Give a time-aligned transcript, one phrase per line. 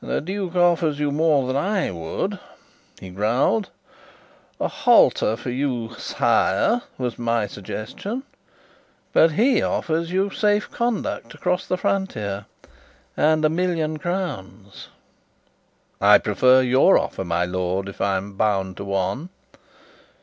[0.03, 2.39] "The duke offers you more than I would,"
[2.99, 3.69] he growled.
[4.59, 8.23] "A halter for you, sire, was my suggestion.
[9.13, 12.47] But he offers you safe conduct across the frontier
[13.15, 14.87] and a million crowns."
[16.01, 19.29] "I prefer your offer, my lord, if I am bound to one."